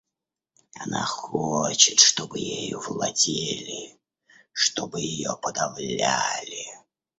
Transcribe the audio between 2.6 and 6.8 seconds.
владели, чтобы ее подавляли.